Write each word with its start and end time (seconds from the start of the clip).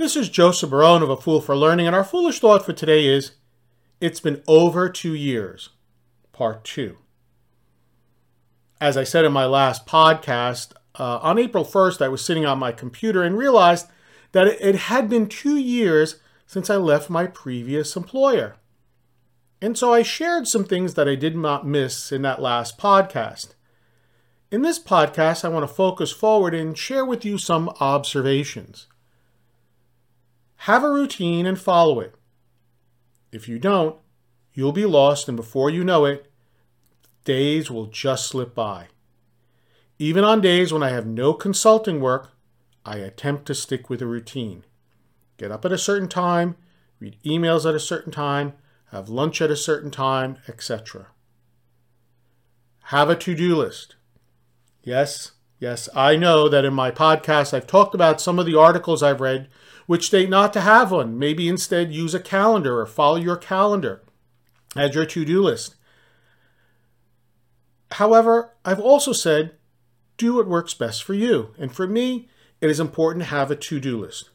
This 0.00 0.16
is 0.16 0.30
Joseph 0.30 0.70
Barone 0.70 1.02
of 1.02 1.10
A 1.10 1.16
Fool 1.18 1.42
for 1.42 1.54
Learning, 1.54 1.86
and 1.86 1.94
our 1.94 2.04
foolish 2.04 2.40
thought 2.40 2.64
for 2.64 2.72
today 2.72 3.06
is 3.06 3.32
It's 4.00 4.18
been 4.18 4.42
over 4.48 4.88
two 4.88 5.12
years, 5.12 5.68
part 6.32 6.64
two. 6.64 6.96
As 8.80 8.96
I 8.96 9.04
said 9.04 9.26
in 9.26 9.32
my 9.34 9.44
last 9.44 9.86
podcast, 9.86 10.72
uh, 10.98 11.18
on 11.18 11.38
April 11.38 11.66
1st, 11.66 12.00
I 12.00 12.08
was 12.08 12.24
sitting 12.24 12.46
on 12.46 12.58
my 12.58 12.72
computer 12.72 13.22
and 13.22 13.36
realized 13.36 13.88
that 14.32 14.46
it 14.46 14.74
had 14.74 15.10
been 15.10 15.28
two 15.28 15.58
years 15.58 16.16
since 16.46 16.70
I 16.70 16.76
left 16.76 17.10
my 17.10 17.26
previous 17.26 17.94
employer. 17.94 18.56
And 19.60 19.76
so 19.76 19.92
I 19.92 20.00
shared 20.00 20.48
some 20.48 20.64
things 20.64 20.94
that 20.94 21.10
I 21.10 21.14
did 21.14 21.36
not 21.36 21.66
miss 21.66 22.10
in 22.10 22.22
that 22.22 22.40
last 22.40 22.78
podcast. 22.78 23.48
In 24.50 24.62
this 24.62 24.78
podcast, 24.78 25.44
I 25.44 25.48
want 25.48 25.68
to 25.68 25.74
focus 25.74 26.10
forward 26.10 26.54
and 26.54 26.78
share 26.78 27.04
with 27.04 27.22
you 27.22 27.36
some 27.36 27.68
observations. 27.80 28.86
Have 30.64 30.84
a 30.84 30.90
routine 30.90 31.46
and 31.46 31.58
follow 31.58 32.00
it. 32.00 32.14
If 33.32 33.48
you 33.48 33.58
don't, 33.58 33.96
you'll 34.52 34.72
be 34.72 34.84
lost, 34.84 35.26
and 35.26 35.34
before 35.34 35.70
you 35.70 35.82
know 35.82 36.04
it, 36.04 36.30
days 37.24 37.70
will 37.70 37.86
just 37.86 38.26
slip 38.26 38.54
by. 38.54 38.88
Even 39.98 40.22
on 40.22 40.42
days 40.42 40.70
when 40.70 40.82
I 40.82 40.90
have 40.90 41.06
no 41.06 41.32
consulting 41.32 41.98
work, 41.98 42.32
I 42.84 42.98
attempt 42.98 43.46
to 43.46 43.54
stick 43.54 43.88
with 43.88 44.02
a 44.02 44.06
routine. 44.06 44.64
Get 45.38 45.50
up 45.50 45.64
at 45.64 45.72
a 45.72 45.78
certain 45.78 46.08
time, 46.08 46.56
read 46.98 47.16
emails 47.24 47.66
at 47.66 47.74
a 47.74 47.80
certain 47.80 48.12
time, 48.12 48.52
have 48.90 49.08
lunch 49.08 49.40
at 49.40 49.50
a 49.50 49.56
certain 49.56 49.90
time, 49.90 50.36
etc. 50.46 51.06
Have 52.84 53.08
a 53.08 53.16
to 53.16 53.34
do 53.34 53.56
list. 53.56 53.96
Yes, 54.82 55.32
yes, 55.60 55.88
I 55.94 56.16
know 56.16 56.48
that 56.48 56.64
in 56.64 56.74
my 56.74 56.90
podcast 56.90 57.54
I've 57.54 57.68
talked 57.68 57.94
about 57.94 58.20
some 58.20 58.40
of 58.40 58.46
the 58.46 58.58
articles 58.58 59.04
I've 59.04 59.20
read 59.20 59.48
which 59.90 60.06
state 60.06 60.30
not 60.30 60.52
to 60.52 60.60
have 60.60 60.92
one. 60.92 61.18
Maybe 61.18 61.48
instead 61.48 61.92
use 61.92 62.14
a 62.14 62.20
calendar 62.20 62.78
or 62.78 62.86
follow 62.86 63.16
your 63.16 63.36
calendar 63.36 64.04
as 64.76 64.94
your 64.94 65.04
to 65.04 65.24
do 65.24 65.42
list. 65.42 65.74
However, 67.90 68.52
I've 68.64 68.78
also 68.78 69.12
said 69.12 69.56
do 70.16 70.34
what 70.34 70.46
works 70.46 70.74
best 70.74 71.02
for 71.02 71.14
you. 71.14 71.54
And 71.58 71.74
for 71.74 71.88
me, 71.88 72.28
it 72.60 72.70
is 72.70 72.78
important 72.78 73.24
to 73.24 73.30
have 73.30 73.50
a 73.50 73.56
to 73.56 73.80
do 73.80 73.98
list. 73.98 74.30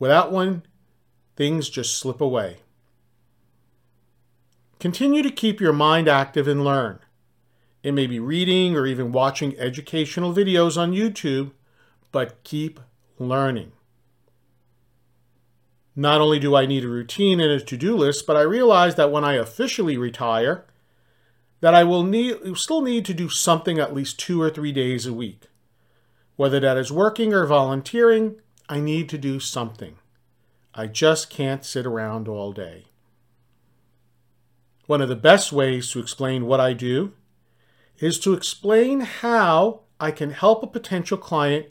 Without 0.00 0.32
one, 0.32 0.64
things 1.36 1.70
just 1.70 1.96
slip 1.96 2.20
away. 2.20 2.56
Continue 4.80 5.22
to 5.22 5.30
keep 5.30 5.60
your 5.60 5.72
mind 5.72 6.08
active 6.08 6.48
and 6.48 6.64
learn. 6.64 6.98
It 7.82 7.92
may 7.92 8.06
be 8.06 8.20
reading 8.20 8.76
or 8.76 8.86
even 8.86 9.12
watching 9.12 9.58
educational 9.58 10.34
videos 10.34 10.76
on 10.76 10.92
YouTube, 10.92 11.52
but 12.12 12.42
keep 12.44 12.80
learning. 13.18 13.72
Not 15.96 16.20
only 16.20 16.38
do 16.38 16.54
I 16.54 16.66
need 16.66 16.84
a 16.84 16.88
routine 16.88 17.40
and 17.40 17.50
a 17.50 17.60
to-do 17.60 17.96
list, 17.96 18.26
but 18.26 18.36
I 18.36 18.42
realize 18.42 18.94
that 18.94 19.10
when 19.10 19.24
I 19.24 19.34
officially 19.34 19.96
retire, 19.96 20.64
that 21.60 21.74
I 21.74 21.84
will 21.84 22.02
need, 22.02 22.56
still 22.56 22.80
need 22.80 23.04
to 23.06 23.14
do 23.14 23.28
something 23.28 23.78
at 23.78 23.94
least 23.94 24.18
two 24.18 24.40
or 24.40 24.50
three 24.50 24.72
days 24.72 25.06
a 25.06 25.12
week. 25.12 25.48
Whether 26.36 26.60
that 26.60 26.76
is 26.76 26.92
working 26.92 27.34
or 27.34 27.44
volunteering, 27.44 28.36
I 28.68 28.80
need 28.80 29.08
to 29.10 29.18
do 29.18 29.40
something. 29.40 29.96
I 30.74 30.86
just 30.86 31.28
can't 31.28 31.64
sit 31.64 31.84
around 31.84 32.28
all 32.28 32.52
day. 32.52 32.84
One 34.86 35.02
of 35.02 35.08
the 35.08 35.16
best 35.16 35.52
ways 35.52 35.90
to 35.90 36.00
explain 36.00 36.46
what 36.46 36.60
I 36.60 36.72
do 36.72 37.12
is 38.00 38.18
to 38.20 38.34
explain 38.34 39.00
how 39.00 39.82
I 40.00 40.10
can 40.10 40.30
help 40.30 40.62
a 40.62 40.66
potential 40.66 41.18
client 41.18 41.66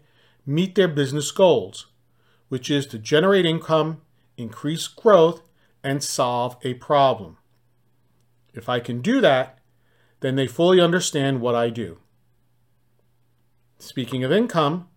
meet 0.45 0.75
their 0.75 0.87
business 0.87 1.31
goals, 1.31 1.87
which 2.47 2.69
is 2.69 2.85
to 2.87 2.97
generate 2.97 3.45
income 3.45 4.01
increase 4.39 4.87
growth, 4.87 5.41
and 5.83 6.03
solve 6.03 6.57
a 6.63 6.73
problem. 6.75 7.37
If 8.53 8.67
I 8.67 8.79
can 8.79 9.01
do 9.01 9.21
that, 9.21 9.59
then 10.21 10.35
they 10.35 10.47
fully 10.47 10.81
understand 10.81 11.41
what 11.41 11.55
I 11.55 11.69
do. 11.69 11.99
Speaking 13.77 14.23
of 14.23 14.31
income, 14.31 14.87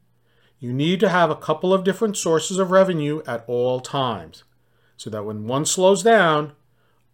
you 0.58 0.72
need 0.72 1.00
to 1.00 1.08
have 1.08 1.30
a 1.30 1.36
couple 1.36 1.74
of 1.74 1.84
different 1.84 2.16
sources 2.16 2.58
of 2.58 2.70
revenue 2.70 3.22
at 3.26 3.44
all 3.46 3.80
times 3.80 4.44
so 4.96 5.10
that 5.10 5.24
when 5.24 5.46
one 5.46 5.66
slows 5.66 6.02
down, 6.02 6.52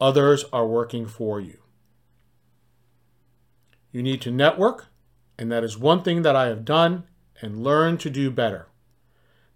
others 0.01 0.45
are 0.53 0.67
working 0.67 1.07
for 1.07 1.41
you. 1.41 1.59
You 3.91 4.03
need 4.03 4.21
to 4.23 4.31
network, 4.31 4.87
and 5.39 5.51
that 5.51 5.65
is 5.65 5.79
one 5.79 6.03
thing 6.03 6.23
that 6.23 6.37
I 6.37 6.47
have 6.47 6.65
done 6.65 7.05
and 7.41 7.63
learned 7.63 8.01
to 8.01 8.11
do 8.11 8.31
better. 8.31 8.69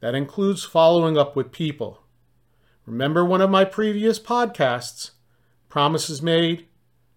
That 0.01 0.15
includes 0.15 0.65
following 0.65 1.17
up 1.17 1.37
with 1.37 1.53
people 1.53 2.01
Remember 2.85 3.25
one 3.25 3.41
of 3.41 3.51
my 3.51 3.65
previous 3.65 4.19
podcasts 4.19 5.13
promises 5.69 6.21
made, 6.21 6.67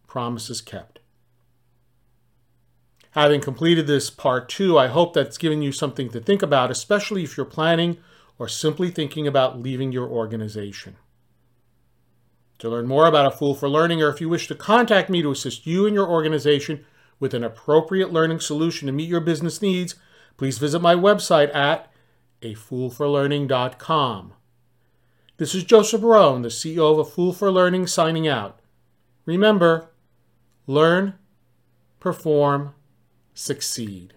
promises 0.08 0.62
kept. 0.62 1.00
Having 3.12 3.42
completed 3.42 3.88
this 3.88 4.10
part 4.10 4.48
two, 4.48 4.78
I 4.78 4.88
hope 4.88 5.14
that's 5.14 5.38
given 5.38 5.62
you 5.62 5.72
something 5.72 6.10
to 6.10 6.20
think 6.20 6.44
about, 6.44 6.70
especially 6.70 7.24
if 7.24 7.36
you're 7.36 7.46
planning 7.46 7.98
or 8.38 8.48
simply 8.48 8.92
thinking 8.92 9.26
about 9.26 9.60
leaving 9.60 9.92
your 9.92 10.08
organization. 10.08 10.98
To 12.60 12.70
learn 12.70 12.88
more 12.88 13.08
about 13.08 13.26
A 13.26 13.32
Fool 13.32 13.56
for 13.56 13.68
Learning, 13.68 14.02
or 14.02 14.10
if 14.10 14.22
you 14.22 14.30
wish 14.30 14.48
to 14.48 14.56
contact 14.56 15.10
me 15.10 15.22
to 15.22 15.32
assist 15.32 15.66
you 15.66 15.86
and 15.86 15.96
your 15.96 16.08
organization 16.08 16.86
with 17.20 17.34
an 17.34 17.44
appropriate 17.44 18.12
learning 18.12 18.40
solution 18.40 18.86
to 18.88 18.92
meet 18.92 19.10
your 19.10 19.22
business 19.22 19.62
needs, 19.62 19.96
please 20.38 20.58
visit 20.58 20.82
my 20.82 20.96
website 20.96 21.54
at 21.56 21.92
afoolforlearning.com. 22.42 24.34
This 25.38 25.54
is 25.54 25.64
Joseph 25.64 26.02
Barone, 26.02 26.44
the 26.44 26.50
CEO 26.50 26.92
of 26.92 27.00
A 27.00 27.04
Fool 27.04 27.34
for 27.34 27.52
Learning, 27.52 27.88
signing 27.88 28.28
out. 28.28 28.60
Remember, 29.26 29.90
learn, 30.68 31.16
perform, 32.00 32.74
succeed. 33.34 34.14